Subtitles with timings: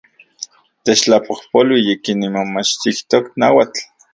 [0.87, 3.89] Techtlapojpolui, yikin nimomachtijtok nauatl